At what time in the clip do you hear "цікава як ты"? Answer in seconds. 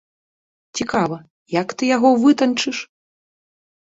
0.79-1.91